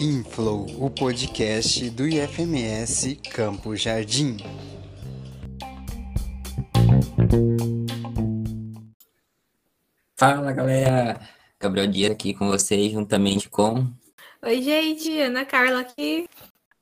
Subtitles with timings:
[0.00, 4.38] Inflow, o podcast do IFMS Campo Jardim.
[10.16, 11.20] Fala galera,
[11.60, 13.86] Gabriel Dias aqui com vocês, juntamente com.
[14.42, 16.26] Oi, gente, Ana Carla aqui.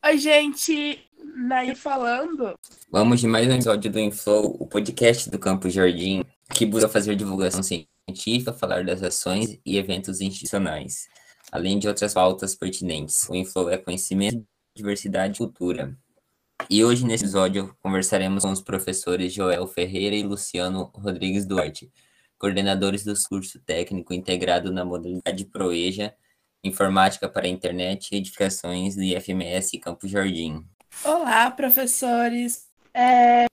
[0.04, 1.07] Oi, gente,
[1.38, 2.54] Nair falando.
[2.90, 7.14] Vamos de mais um episódio do Inflow, o podcast do Campo Jardim, que busca fazer
[7.16, 11.08] divulgação científica, falar das ações e eventos institucionais
[11.50, 13.28] além de outras pautas pertinentes.
[13.28, 15.96] O Inflow é conhecimento, diversidade e cultura.
[16.68, 21.90] E hoje, nesse episódio, conversaremos com os professores Joel Ferreira e Luciano Rodrigues Duarte,
[22.38, 26.14] coordenadores do curso técnico integrado na modalidade ProEja,
[26.64, 30.64] Informática para a Internet e Edificações do IFMS Campo Jardim.
[31.04, 32.66] Olá, professores.
[32.92, 33.46] É...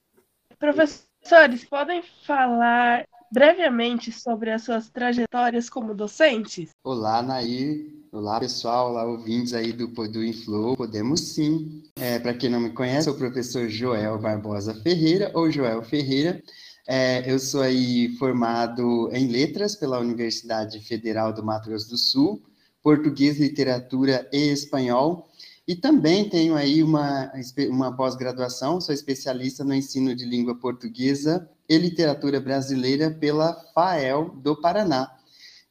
[0.58, 6.70] Professores, podem falar brevemente sobre as suas trajetórias como docentes?
[6.84, 7.92] Olá, Nair.
[8.12, 8.92] Olá, pessoal.
[8.92, 10.76] Olá, ouvintes aí do, do Inflow.
[10.76, 11.84] Podemos sim.
[11.98, 16.42] É, Para quem não me conhece, sou o professor Joel Barbosa Ferreira, ou Joel Ferreira.
[16.88, 22.42] É, eu sou aí formado em letras pela Universidade Federal do Mato Grosso do Sul,
[22.82, 25.28] português, literatura e espanhol.
[25.68, 27.32] E também tenho aí uma,
[27.70, 34.56] uma pós-graduação, sou especialista no ensino de língua portuguesa e Literatura Brasileira pela FAEL do
[34.56, 35.12] Paraná.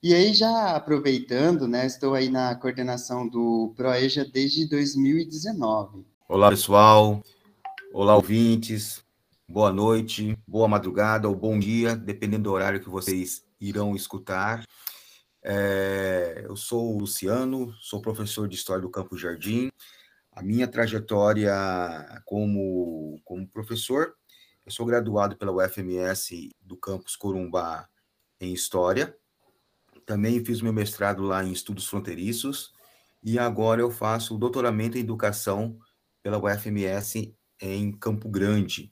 [0.03, 6.05] E aí, já aproveitando, né, estou aí na coordenação do ProEja desde 2019.
[6.29, 7.23] Olá, pessoal.
[7.92, 9.05] Olá, ouvintes.
[9.48, 14.64] Boa noite, boa madrugada ou bom dia, dependendo do horário que vocês irão escutar.
[15.45, 19.70] É, eu sou o Luciano, sou professor de História do Campo Jardim.
[20.33, 21.53] A minha trajetória
[22.25, 24.14] como, como professor
[24.64, 27.86] eu sou graduado pela UFMS do campus Corumbá
[28.41, 29.14] em História.
[30.07, 32.73] Também fiz meu mestrado lá em Estudos Fronteiriços.
[33.23, 35.79] E agora eu faço o doutoramento em Educação
[36.23, 38.90] pela UFMS em Campo Grande.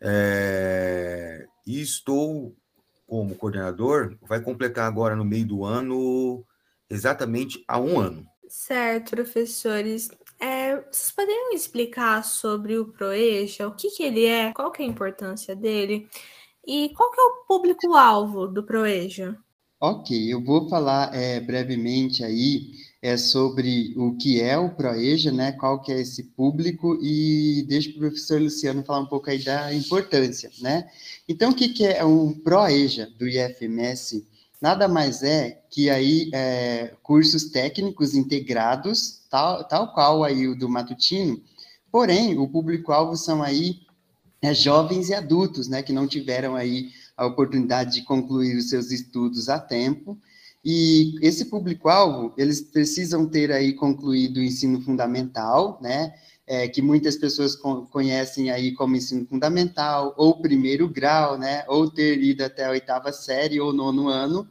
[0.00, 2.56] É, e estou
[3.06, 6.44] como coordenador, vai completar agora no meio do ano,
[6.90, 8.26] exatamente há um ano.
[8.48, 10.08] Certo, professores.
[10.38, 14.84] É, vocês poderiam explicar sobre o Proeja, o que, que ele é, qual que é
[14.84, 16.08] a importância dele
[16.66, 19.38] e qual que é o público-alvo do Proeja?
[19.80, 22.72] Ok, eu vou falar é, brevemente aí
[23.06, 26.98] é, sobre o que é o Proeja, né, qual que é esse público.
[27.00, 30.88] E deixo para o professor Luciano falar um pouco aí da importância, né?
[31.28, 34.26] Então, o que, que é um Proeja do IFMS?
[34.60, 40.68] Nada mais é que aí é, cursos técnicos integrados tal, tal qual aí o do
[40.68, 41.40] matutino,
[41.92, 43.82] porém, o público-alvo são aí
[44.42, 48.90] é, jovens e adultos, né, que não tiveram aí a oportunidade de concluir os seus
[48.90, 50.18] estudos a tempo,
[50.68, 56.12] e esse público-alvo, eles precisam ter aí concluído o ensino fundamental, né,
[56.44, 62.20] é, que muitas pessoas conhecem aí como ensino fundamental, ou primeiro grau, né, ou ter
[62.20, 64.48] ido até a oitava série ou nono ano,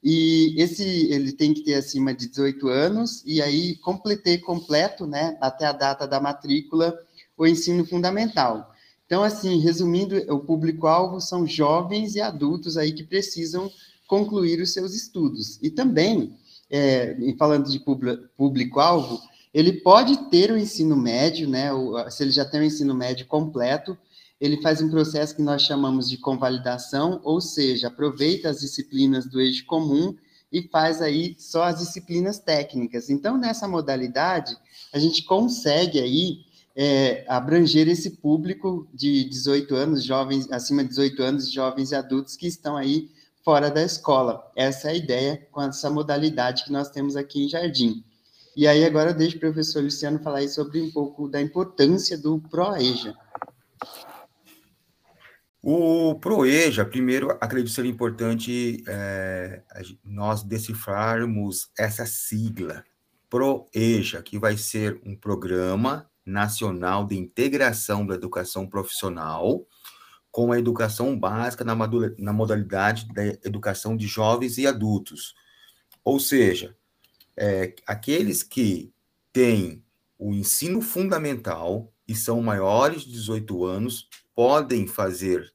[0.00, 5.36] e esse ele tem que ter acima de 18 anos e aí completei completo, né,
[5.40, 6.96] até a data da matrícula,
[7.36, 8.72] o ensino fundamental.
[9.06, 13.68] Então, assim, resumindo, o público-alvo são jovens e adultos aí que precisam
[14.08, 15.60] concluir os seus estudos.
[15.62, 16.34] E também,
[16.68, 17.78] é, falando de
[18.36, 19.20] público-alvo,
[19.54, 21.68] ele pode ter o ensino médio, né,
[22.10, 23.96] se ele já tem o ensino médio completo,
[24.40, 29.40] ele faz um processo que nós chamamos de convalidação, ou seja, aproveita as disciplinas do
[29.40, 30.16] eixo comum
[30.50, 33.10] e faz aí só as disciplinas técnicas.
[33.10, 34.56] Então, nessa modalidade,
[34.92, 36.38] a gente consegue aí
[36.74, 42.36] é, abranger esse público de 18 anos, jovens, acima de 18 anos, jovens e adultos
[42.36, 43.10] que estão aí
[43.48, 44.52] fora da escola.
[44.54, 48.04] Essa é a ideia com essa modalidade que nós temos aqui em Jardim.
[48.54, 52.18] E aí agora eu deixo o professor Luciano falar aí sobre um pouco da importância
[52.18, 53.14] do ProEja.
[55.62, 59.62] O ProEja, primeiro, acredito ser importante é,
[60.04, 62.84] nós decifrarmos essa sigla,
[63.30, 69.66] ProEja, que vai ser um programa nacional de integração da educação profissional
[70.38, 71.74] com a educação básica na,
[72.16, 75.34] na modalidade da educação de jovens e adultos.
[76.04, 76.76] Ou seja,
[77.36, 78.94] é, aqueles que
[79.32, 79.82] têm
[80.16, 85.52] o ensino fundamental e são maiores de 18 anos podem fazer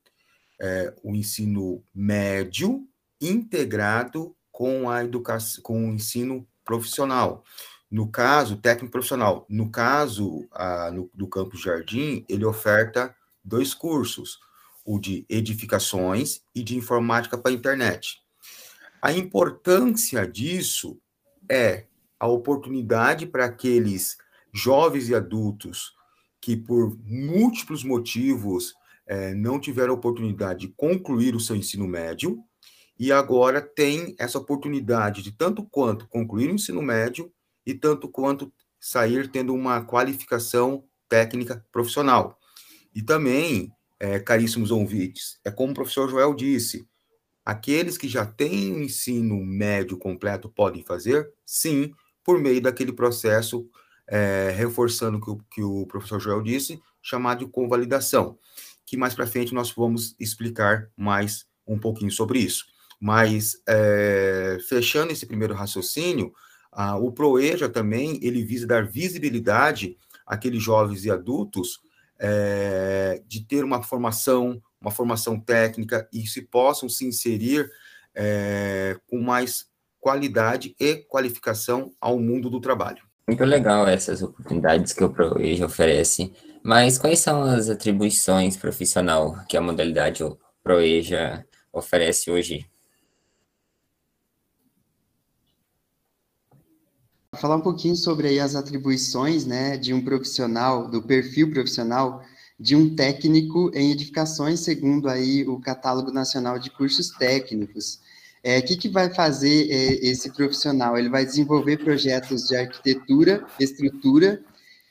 [0.59, 2.85] é, o ensino médio
[3.21, 7.45] integrado com a educação, com o ensino profissional.
[7.89, 9.45] No caso, técnico profissional.
[9.47, 14.39] No caso a, no, do Campus Jardim, ele oferta dois cursos,
[14.85, 18.17] o de edificações e de informática para a internet.
[19.01, 20.99] A importância disso
[21.49, 21.85] é
[22.19, 24.17] a oportunidade para aqueles
[24.53, 25.93] jovens e adultos
[26.39, 28.73] que, por múltiplos motivos,
[29.05, 32.41] é, não tiveram oportunidade de concluir o seu ensino médio
[32.97, 37.31] e agora tem essa oportunidade de tanto quanto concluir o ensino médio
[37.65, 42.37] e tanto quanto sair tendo uma qualificação técnica profissional.
[42.93, 43.71] E também,
[44.03, 46.85] é, caríssimos ouvintes, é como o professor Joel disse,
[47.45, 51.31] aqueles que já têm o ensino médio completo podem fazer?
[51.45, 53.65] Sim, por meio daquele processo,
[54.05, 58.37] é, reforçando o que, que o professor Joel disse, chamado de convalidação,
[58.85, 62.65] que mais para frente nós vamos explicar mais um pouquinho sobre isso.
[62.99, 66.33] Mas, é, fechando esse primeiro raciocínio,
[66.73, 69.95] ah, o ProEja também, ele visa dar visibilidade
[70.25, 71.79] àqueles jovens e adultos
[72.25, 77.69] é, de ter uma formação, uma formação técnica e se possam se inserir
[78.15, 79.65] é, com mais
[79.99, 83.03] qualidade e qualificação ao mundo do trabalho.
[83.27, 86.33] Muito legal essas oportunidades que o ProEja oferece,
[86.63, 90.23] mas quais são as atribuições profissional que a modalidade
[90.63, 92.65] ProEja oferece hoje?
[97.33, 102.23] Falar um pouquinho sobre as atribuições, né, de um profissional, do perfil profissional
[102.59, 107.99] de um técnico em edificações, segundo aí o Catálogo Nacional de Cursos Técnicos.
[108.43, 110.97] É, o que, que vai fazer é, esse profissional?
[110.97, 114.41] Ele vai desenvolver projetos de arquitetura, estrutura,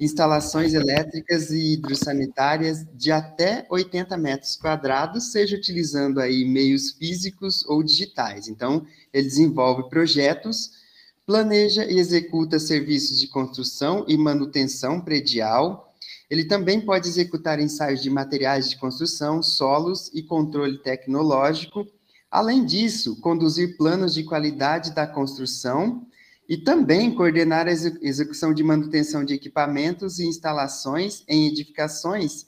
[0.00, 7.82] instalações elétricas e hidrossanitárias de até 80 metros quadrados, seja utilizando aí meios físicos ou
[7.82, 8.48] digitais.
[8.48, 10.81] Então, ele desenvolve projetos
[11.26, 15.94] planeja e executa serviços de construção e manutenção predial.
[16.28, 21.86] Ele também pode executar ensaios de materiais de construção, solos e controle tecnológico.
[22.30, 26.06] Além disso, conduzir planos de qualidade da construção
[26.48, 32.46] e também coordenar a execução de manutenção de equipamentos e instalações em edificações.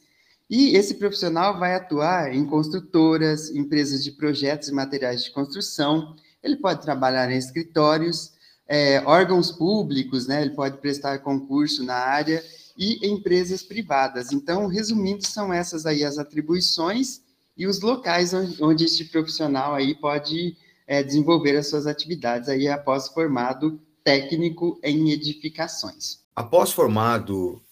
[0.48, 6.14] E esse profissional vai atuar em construtoras, empresas de projetos e materiais de construção.
[6.42, 8.33] Ele pode trabalhar em escritórios,
[8.66, 10.42] é, órgãos públicos, né?
[10.42, 12.42] Ele pode prestar concurso na área
[12.76, 14.32] e empresas privadas.
[14.32, 17.22] Então, resumindo, são essas aí as atribuições
[17.56, 20.56] e os locais onde, este profissional aí pode
[20.86, 26.24] é, desenvolver as suas atividades aí após formado técnico em edificações.
[26.34, 27.62] Após formado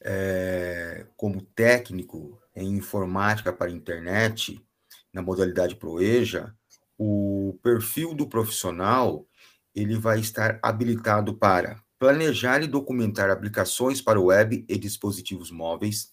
[0.00, 4.60] é, como técnico em informática para internet,
[5.12, 6.54] na modalidade ProEja,
[6.98, 9.26] o perfil do profissional
[9.74, 16.10] ele vai estar habilitado para planejar e documentar aplicações para web e dispositivos móveis,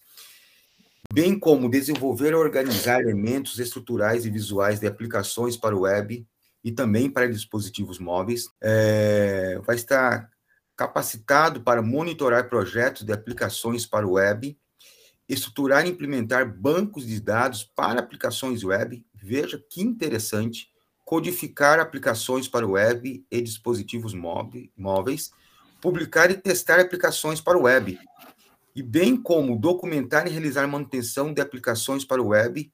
[1.12, 6.24] bem como desenvolver e organizar elementos estruturais e visuais de aplicações para web
[6.62, 8.48] e também para dispositivos móveis.
[8.62, 10.30] É, vai estar
[10.76, 14.56] capacitado para monitorar projetos de aplicações para web,
[15.28, 19.04] estruturar e implementar bancos de dados para aplicações web.
[19.12, 20.69] Veja que interessante
[21.10, 25.32] codificar aplicações para web e dispositivos móveis,
[25.80, 27.98] publicar e testar aplicações para web,
[28.76, 32.72] e bem como documentar e realizar manutenção de aplicações para web,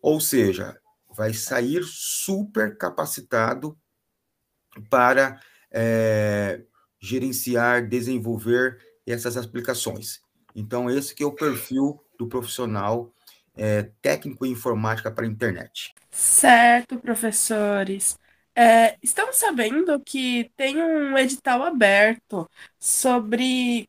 [0.00, 0.80] ou seja,
[1.10, 3.76] vai sair super capacitado
[4.88, 5.40] para
[5.72, 6.62] é,
[7.00, 10.20] gerenciar, desenvolver essas aplicações.
[10.54, 13.12] Então, esse que é o perfil do profissional
[13.60, 15.94] é, técnico em informática para a internet.
[16.10, 18.18] Certo, professores.
[18.56, 22.48] É, estamos sabendo que tem um edital aberto
[22.78, 23.86] sobre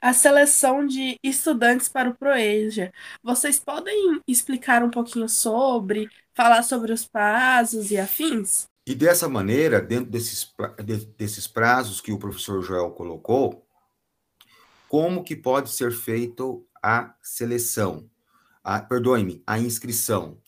[0.00, 2.92] a seleção de estudantes para o Proeja.
[3.22, 8.66] Vocês podem explicar um pouquinho sobre, falar sobre os prazos e afins?
[8.84, 10.52] E dessa maneira, dentro desses,
[11.16, 13.64] desses prazos que o professor Joel colocou,
[14.88, 16.42] como que pode ser feita
[16.82, 18.10] a seleção?
[18.88, 20.38] Perdoe-me, a inscrição.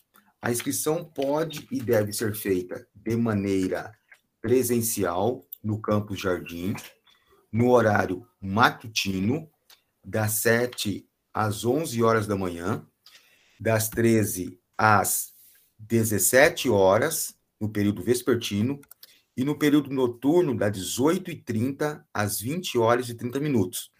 [0.41, 3.91] A inscrição pode e deve ser feita de maneira
[4.41, 6.75] presencial no campus Jardim,
[7.51, 9.49] no horário matutino,
[10.03, 12.85] das 7 às 11 horas da manhã,
[13.59, 15.33] das 13 às
[15.79, 18.79] 17 horas, no período vespertino,
[19.35, 23.91] e no período noturno, das 18h30 às 20 horas e 30 minutos.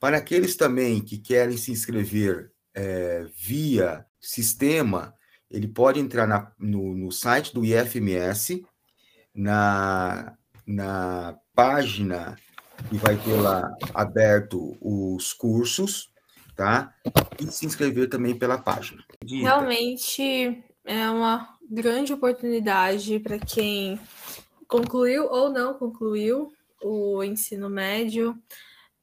[0.00, 5.14] Para aqueles também que querem se inscrever é, via sistema,
[5.50, 8.64] ele pode entrar na, no, no, site do IFMS,
[9.34, 12.36] na, na página
[12.92, 16.12] e vai ter lá aberto os cursos,
[16.54, 16.92] tá?
[17.40, 19.02] E se inscrever também pela página.
[19.24, 23.98] Realmente é uma grande oportunidade para quem
[24.68, 26.52] concluiu ou não concluiu
[26.82, 28.36] o ensino médio.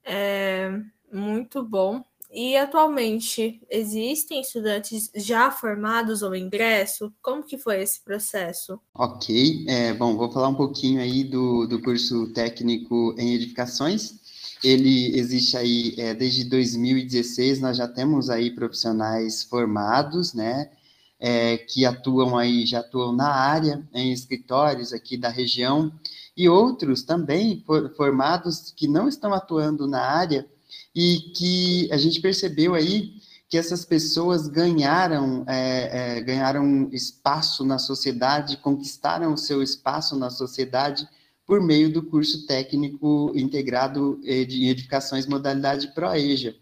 [0.03, 0.70] É
[1.12, 2.03] muito bom.
[2.34, 7.13] E atualmente existem estudantes já formados ou ingresso?
[7.22, 8.80] Como que foi esse processo?
[8.96, 14.16] Ok, é, bom, vou falar um pouquinho aí do, do curso técnico em edificações.
[14.63, 20.72] Ele existe aí é, desde 2016, nós já temos aí profissionais formados, né,
[21.20, 25.92] é, que atuam aí, já atuam na área, em escritórios aqui da região,
[26.36, 27.63] e outros também
[27.96, 30.48] formados que não estão atuando na área,
[30.96, 33.13] e que a gente percebeu aí
[33.50, 40.30] que essas pessoas ganharam, é, é, ganharam espaço na sociedade, conquistaram o seu espaço na
[40.30, 41.08] sociedade
[41.46, 46.56] por meio do curso técnico integrado de edificações modalidade ProEja.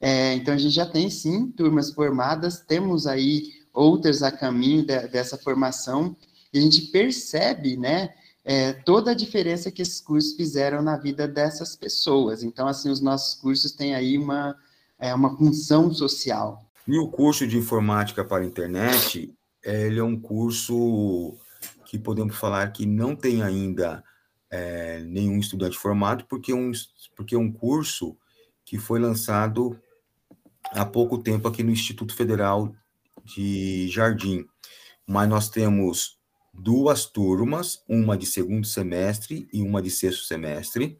[0.00, 4.98] É, então, a gente já tem, sim, turmas formadas, temos aí outras a caminho de,
[5.06, 6.16] dessa formação,
[6.52, 8.12] e a gente percebe, né,
[8.44, 12.42] é, toda a diferença que esses cursos fizeram na vida dessas pessoas.
[12.42, 14.56] Então, assim, os nossos cursos têm aí uma,
[14.98, 16.68] é, uma função social.
[16.86, 19.32] E o curso de informática para a internet,
[19.62, 21.36] ele é um curso
[21.86, 24.02] que podemos falar que não tem ainda
[24.50, 26.72] é, nenhum estudante formado, porque, um,
[27.14, 28.16] porque é um curso
[28.64, 29.78] que foi lançado
[30.72, 32.74] há pouco tempo aqui no Instituto Federal
[33.22, 34.44] de Jardim.
[35.06, 36.18] Mas nós temos
[36.52, 40.98] duas turmas, uma de segundo semestre e uma de sexto semestre,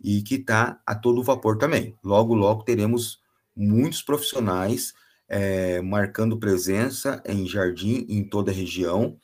[0.00, 1.94] e que está a todo vapor também.
[2.02, 3.20] Logo, logo teremos
[3.54, 4.94] muitos profissionais
[5.28, 9.18] é, marcando presença em Jardim, em toda a região,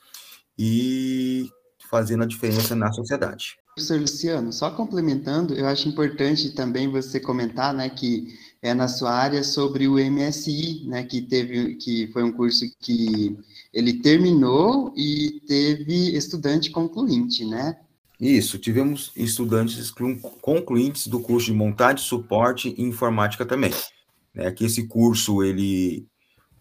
[0.59, 1.49] e
[1.89, 3.57] fazendo a diferença na sociedade.
[3.75, 8.29] Professor Luciano, só complementando, eu acho importante também você comentar, né, que
[8.65, 13.37] é na sua área sobre o MSI, né, que teve, que foi um curso que
[13.71, 17.77] ele terminou e teve estudante concluinte, né?
[18.19, 19.93] Isso, tivemos estudantes
[20.41, 23.73] concluintes do curso de montagem, suporte e informática também.
[24.35, 26.07] Né, que esse curso ele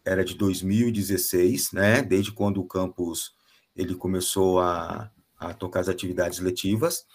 [0.03, 2.01] era de 2016, né?
[2.01, 3.31] Desde quando o campus
[3.74, 7.05] ele começou a, a tocar as atividades letivas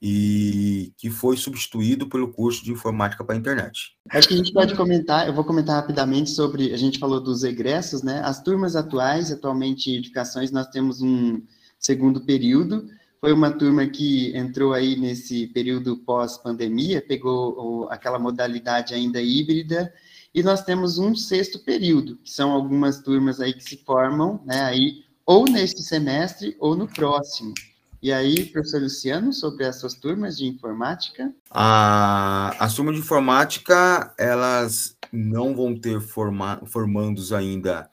[0.00, 3.96] e que foi substituído pelo curso de informática para a internet.
[4.10, 7.44] Acho que a gente pode comentar, eu vou comentar rapidamente sobre, a gente falou dos
[7.44, 8.20] egressos, né?
[8.24, 11.42] As turmas atuais, atualmente em edificações, nós temos um
[11.78, 12.88] segundo período,
[13.20, 19.92] foi uma turma que entrou aí nesse período pós-pandemia, pegou aquela modalidade ainda híbrida,
[20.32, 24.62] e nós temos um sexto período, que são algumas turmas aí que se formam, né,
[24.62, 27.52] aí, ou neste semestre ou no próximo.
[28.00, 31.34] E aí, professor Luciano, sobre as suas turmas de informática?
[31.50, 37.90] A, as turmas de informática, elas não vão ter forma, formandos ainda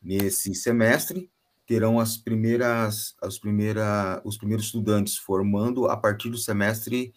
[0.00, 1.28] nesse semestre,
[1.66, 7.12] terão as primeiras, as primeira, os primeiros estudantes formando a partir do semestre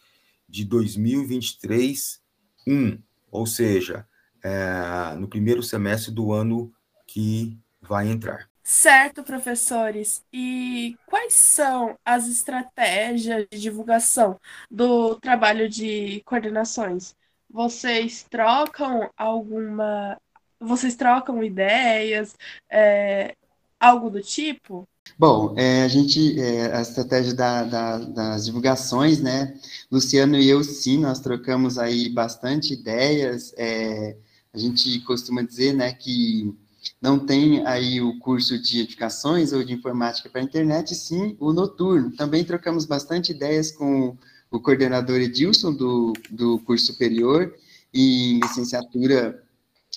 [0.49, 2.19] de 2023,
[2.67, 2.97] 1,
[3.31, 4.05] ou seja,
[4.43, 6.73] é, no primeiro semestre do ano
[7.07, 8.50] que vai entrar.
[8.73, 10.23] Certo, professores.
[10.31, 14.39] E quais são as estratégias de divulgação
[14.71, 17.13] do trabalho de coordenações?
[17.49, 20.17] Vocês trocam alguma.
[20.57, 22.33] Vocês trocam ideias,
[22.71, 23.35] é,
[23.77, 24.87] algo do tipo?
[25.19, 29.53] Bom, é, a gente, é, a estratégia da, da, das divulgações, né?
[29.91, 33.53] Luciano e eu, sim, nós trocamos aí bastante ideias.
[33.57, 34.15] É,
[34.53, 36.55] a gente costuma dizer, né, que
[37.01, 41.51] não tem aí o curso de edificações ou de informática para a internet, sim o
[41.53, 42.11] noturno.
[42.11, 44.17] Também trocamos bastante ideias com
[44.49, 47.53] o coordenador Edilson do, do curso superior
[47.93, 49.41] em licenciatura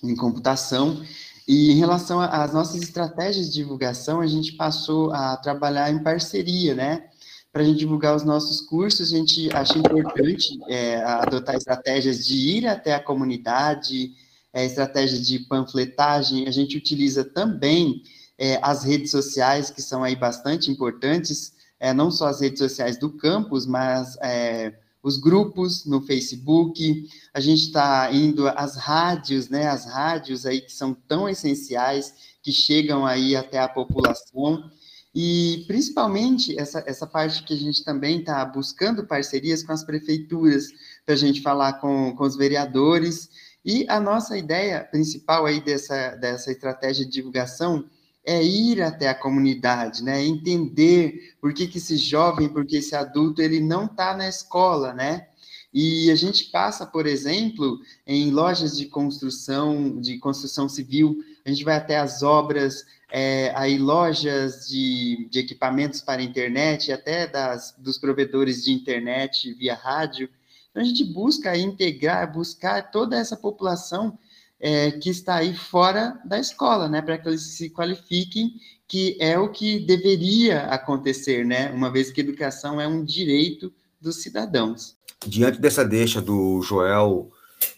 [0.03, 1.03] em computação.
[1.47, 6.75] E em relação às nossas estratégias de divulgação, a gente passou a trabalhar em parceria,
[6.75, 7.05] né?
[7.53, 12.35] Para a gente divulgar os nossos cursos, a gente acha importante é, adotar estratégias de
[12.35, 14.13] ir até a comunidade,
[14.55, 18.03] é, estratégia de panfletagem, a gente utiliza também
[18.39, 22.97] é, as redes sociais, que são aí bastante importantes, é, não só as redes sociais
[22.97, 29.67] do campus, mas é, os grupos no Facebook, a gente está indo às rádios, né,
[29.67, 34.71] as rádios aí que são tão essenciais, que chegam aí até a população,
[35.15, 40.69] e principalmente essa, essa parte que a gente também está buscando parcerias com as prefeituras,
[41.05, 43.29] para a gente falar com, com os vereadores,
[43.65, 47.85] e a nossa ideia principal aí dessa, dessa estratégia de divulgação
[48.25, 50.25] é ir até a comunidade, né?
[50.25, 54.93] Entender por que, que esse jovem, por que esse adulto, ele não está na escola,
[54.95, 55.27] né?
[55.73, 61.65] E a gente passa, por exemplo, em lojas de construção, de construção civil, a gente
[61.65, 67.99] vai até as obras, é, aí lojas de, de equipamentos para internet, até das, dos
[67.99, 70.29] provedores de internet via rádio.
[70.75, 74.19] Então, a gente busca integrar, buscar toda essa população
[74.59, 78.55] é, que está aí fora da escola, né, para que eles se qualifiquem,
[78.89, 84.21] que é o que deveria acontecer, né, uma vez que educação é um direito dos
[84.21, 84.97] cidadãos.
[85.25, 87.31] Diante dessa deixa do Joel,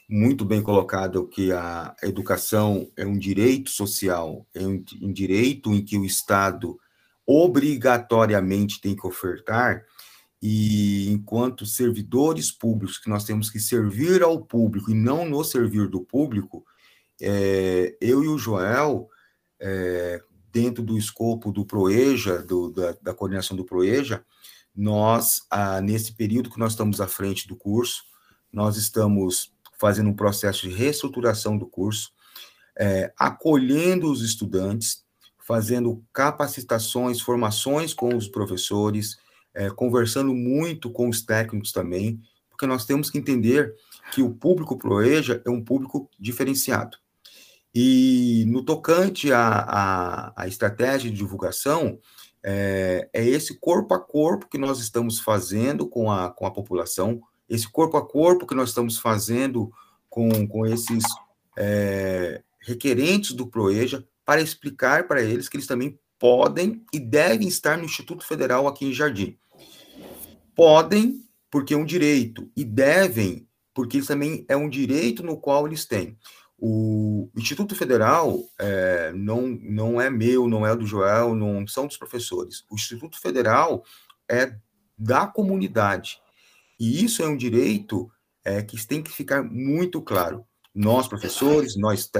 [0.08, 5.84] muito bem colocado, que a educação é um direito social, é um, um direito em
[5.84, 6.78] que o Estado
[7.26, 9.84] obrigatoriamente tem que ofertar,
[10.40, 15.88] e enquanto servidores públicos, que nós temos que servir ao público e não nos servir
[15.88, 16.64] do público,
[17.20, 19.08] é, eu e o Joel,
[19.58, 24.24] é, dentro do escopo do PROEJA, do, da, da, coordenação do PROEJA,
[24.74, 25.40] nós,
[25.82, 28.04] nesse período que nós estamos à frente do curso,
[28.52, 32.10] nós estamos fazendo um processo de reestruturação do curso,
[32.78, 35.02] é, acolhendo os estudantes,
[35.38, 39.16] fazendo capacitações, formações com os professores,
[39.56, 42.20] é, conversando muito com os técnicos também,
[42.50, 43.74] porque nós temos que entender
[44.12, 46.98] que o público ProEja é um público diferenciado.
[47.74, 51.98] E no tocante à, à, à estratégia de divulgação,
[52.42, 57.20] é, é, esse corpo a corpo que nós estamos fazendo com a, com a população,
[57.48, 59.70] esse corpo a corpo que nós estamos fazendo
[60.08, 61.04] com, com esses
[61.58, 67.76] é, requerentes do PROEJA, para explicar para eles que eles também podem e devem estar
[67.76, 69.38] no Instituto Federal aqui em Jardim.
[70.56, 75.66] Podem, porque é um direito, e devem, porque isso também é um direito no qual
[75.66, 76.18] eles têm.
[76.58, 81.98] O Instituto Federal é, não, não é meu, não é do Joel, não são dos
[81.98, 82.64] professores.
[82.70, 83.84] O Instituto Federal
[84.28, 84.56] é
[84.96, 86.18] da comunidade.
[86.80, 88.10] E isso é um direito
[88.42, 90.46] é, que tem que ficar muito claro.
[90.74, 92.10] Nós, professores, nós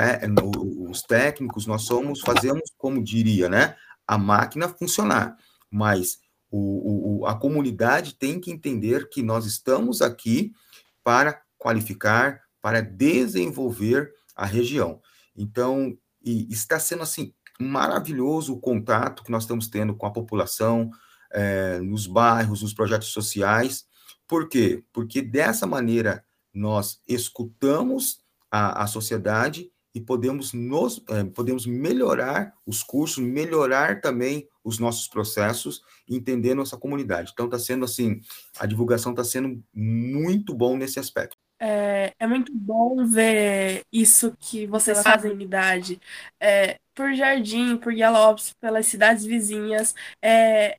[0.89, 5.37] os técnicos, nós somos, fazemos, como diria, né, a máquina funcionar.
[5.71, 6.19] Mas
[6.57, 10.53] o, o, a comunidade tem que entender que nós estamos aqui
[11.03, 15.01] para qualificar, para desenvolver a região.
[15.37, 20.91] Então, está sendo assim maravilhoso o contato que nós estamos tendo com a população,
[21.31, 23.87] é, nos bairros, nos projetos sociais.
[24.27, 24.85] Por quê?
[24.93, 32.83] Porque dessa maneira nós escutamos a, a sociedade e podemos, nos, é, podemos melhorar os
[32.83, 37.31] cursos, melhorar também os nossos processos, entender nossa comunidade.
[37.33, 38.21] Então, está sendo assim,
[38.59, 41.37] a divulgação está sendo muito bom nesse aspecto.
[41.59, 46.01] É, é muito bom ver isso que vocês fazem em unidade.
[46.41, 49.95] É, por Jardim, por Guialopes, pelas cidades vizinhas.
[50.21, 50.79] É,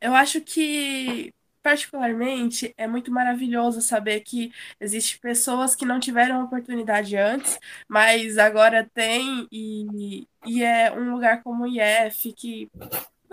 [0.00, 7.16] eu acho que, particularmente, é muito maravilhoso saber que existem pessoas que não tiveram oportunidade
[7.16, 12.70] antes, mas agora tem, e, e é um lugar como o IF, que.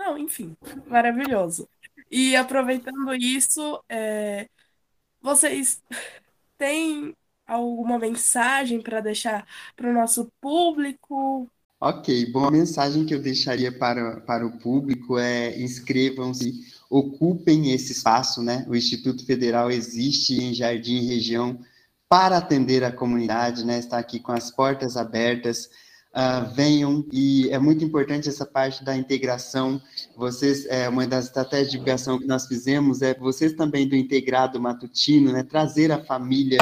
[0.06, 1.68] Não, enfim, maravilhoso.
[2.08, 4.48] E aproveitando isso, é,
[5.20, 5.82] vocês
[6.56, 7.12] tem
[7.44, 11.50] alguma mensagem para deixar para o nosso público?
[11.80, 16.52] Ok, bom, a mensagem que eu deixaria para, para o público é inscrevam-se,
[16.88, 18.64] ocupem esse espaço, né?
[18.68, 21.58] O Instituto Federal existe em Jardim Região
[22.08, 23.80] para atender a comunidade, né?
[23.80, 25.68] Está aqui com as portas abertas,
[26.16, 29.80] uh, venham, e é muito importante essa parte da integração.
[30.16, 34.58] Vocês, é, uma das estratégias de divulgação que nós fizemos é vocês também do integrado
[34.58, 36.58] matutino, né, trazer a família,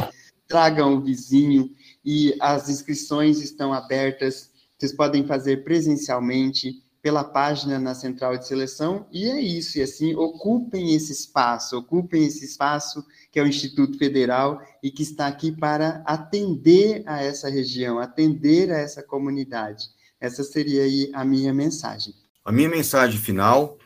[0.49, 1.71] tragam o vizinho,
[2.05, 9.07] e as inscrições estão abertas, vocês podem fazer presencialmente, pela página na central de seleção,
[9.12, 13.99] e é isso, e assim, ocupem esse espaço, ocupem esse espaço que é o Instituto
[13.99, 19.85] Federal e que está aqui para atender a essa região, atender a essa comunidade.
[20.19, 22.14] Essa seria aí a minha mensagem.
[22.43, 23.77] A minha mensagem final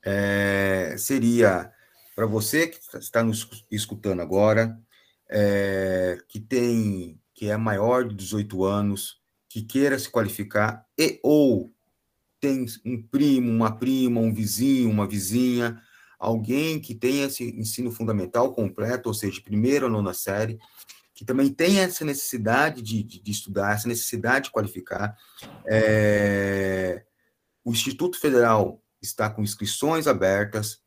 [0.00, 1.72] é, seria
[2.14, 4.78] para você que está nos escutando agora,
[5.28, 11.72] é, que tem que é maior de 18 anos, que queira se qualificar e ou
[12.40, 15.80] tem um primo, uma prima, um vizinho, uma vizinha,
[16.18, 20.58] alguém que tenha esse ensino fundamental completo, ou seja, primeira ou nona série,
[21.14, 25.14] que também tem essa necessidade de, de, de estudar, essa necessidade de qualificar.
[25.66, 27.04] É,
[27.62, 30.80] o Instituto Federal está com inscrições abertas.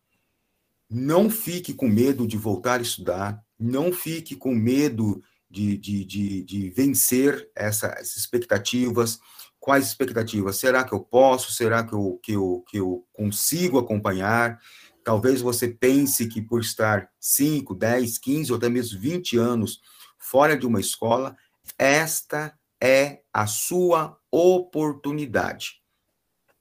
[0.89, 6.43] Não fique com medo de voltar a estudar, não fique com medo de, de, de,
[6.43, 9.19] de vencer essa, essas expectativas.
[9.63, 10.57] Quais expectativas?
[10.57, 11.53] Será que eu posso?
[11.53, 14.59] Será que eu, que eu, que eu consigo acompanhar?
[15.05, 19.79] Talvez você pense que por estar 5, 10, 15 ou até mesmo 20 anos
[20.19, 21.37] fora de uma escola,
[21.77, 25.81] esta é a sua oportunidade.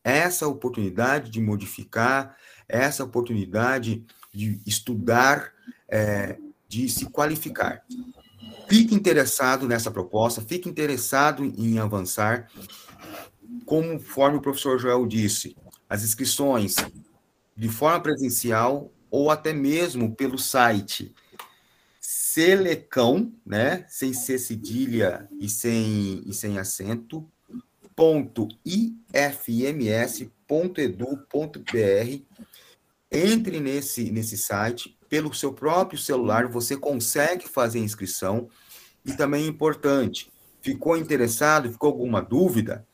[0.05, 2.37] Essa oportunidade de modificar,
[2.69, 5.53] essa oportunidade de estudar,
[5.89, 6.39] é,
[6.69, 7.85] de se qualificar.
[8.69, 12.49] Fique interessado nessa proposta, fique interessado em avançar.
[13.65, 15.57] Conforme o professor Joel disse,
[15.89, 16.77] as inscrições
[17.57, 21.15] de forma presencial ou até mesmo pelo site
[22.01, 27.31] Selecão, né, sem ser cedilha e sem, e sem acento,
[27.95, 30.33] ponto ifms.edu.br.
[33.11, 38.49] Entre nesse, nesse site, pelo seu próprio celular, você consegue fazer a inscrição.
[39.05, 42.87] E também é importante, ficou interessado, ficou alguma dúvida,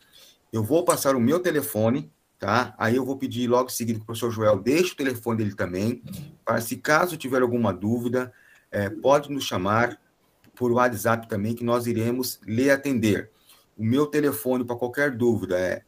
[0.52, 2.74] eu vou passar o meu telefone, tá?
[2.78, 5.54] Aí eu vou pedir logo em seguida que o professor Joel deixe o telefone dele
[5.54, 6.02] também,
[6.44, 8.32] para se caso tiver alguma dúvida,
[8.70, 10.00] é, pode nos chamar
[10.54, 13.30] por WhatsApp também, que nós iremos lhe atender.
[13.76, 15.82] O meu telefone para qualquer dúvida é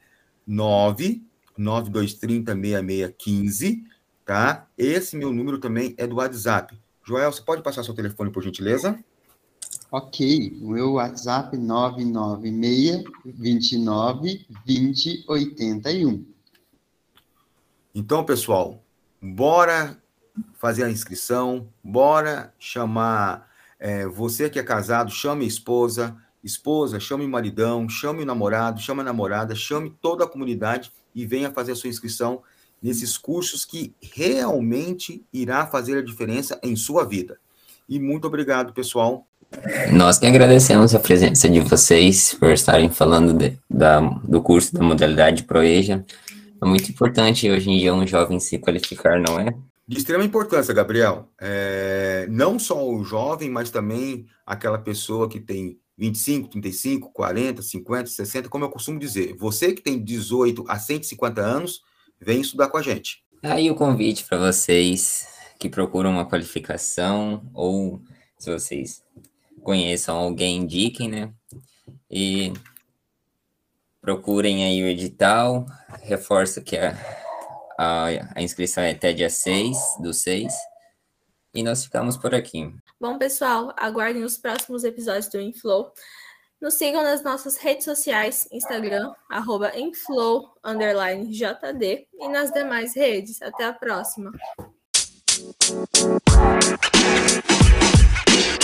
[0.46, 3.84] 99230 6615,
[4.24, 4.68] tá?
[4.78, 6.78] Esse meu número também é do WhatsApp.
[7.04, 9.02] Joel, você pode passar seu telefone, por gentileza?
[9.92, 16.24] Ok, o meu WhatsApp 996 29 20 81.
[17.92, 18.80] Então, pessoal,
[19.20, 20.00] bora
[20.54, 23.50] fazer a inscrição, bora chamar
[23.80, 28.80] é, você que é casado, chame a esposa, esposa, chame o maridão, chame o namorado,
[28.80, 32.44] chame a namorada, chame toda a comunidade e venha fazer a sua inscrição
[32.80, 37.40] nesses cursos que realmente irá fazer a diferença em sua vida.
[37.88, 39.26] E muito obrigado, pessoal.
[39.92, 44.82] Nós que agradecemos a presença de vocês por estarem falando de, da, do curso da
[44.82, 46.04] modalidade ProEja.
[46.62, 49.54] É muito importante hoje em dia um jovem se qualificar, não é?
[49.88, 51.28] De extrema importância, Gabriel.
[51.40, 58.06] É, não só o jovem, mas também aquela pessoa que tem 25, 35, 40, 50,
[58.06, 59.34] 60, como eu costumo dizer.
[59.36, 61.82] Você que tem 18 a 150 anos,
[62.20, 63.22] vem estudar com a gente.
[63.42, 65.26] Aí o convite para vocês
[65.58, 68.00] que procuram uma qualificação ou
[68.38, 69.02] se vocês
[69.62, 71.32] conheçam alguém, indiquem, né?
[72.10, 72.52] E
[74.00, 75.66] procurem aí o edital.
[76.02, 76.96] Reforço que a,
[77.78, 80.52] a, a inscrição é até dia 6 do 6.
[81.54, 82.72] E nós ficamos por aqui.
[83.00, 85.92] Bom, pessoal, aguardem os próximos episódios do Inflow.
[86.60, 90.54] Nos sigam nas nossas redes sociais, Instagram, arroba inflow,
[91.30, 93.40] JD, e nas demais redes.
[93.40, 94.30] Até a próxima!